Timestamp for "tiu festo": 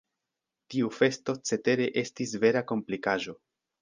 0.73-1.35